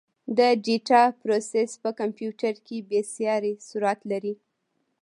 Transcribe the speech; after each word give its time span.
د 0.37 0.39
ډیټا 0.65 1.03
پروسس 1.21 1.71
په 1.83 1.89
کمپیوټر 1.99 2.53
کې 2.65 2.77
بېساري 2.89 3.53
سرعت 3.67 3.99
لري. 4.11 4.33